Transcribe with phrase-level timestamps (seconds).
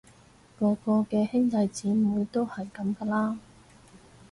[0.59, 3.37] 個個嘅兄弟姊妹都係噉㗎啦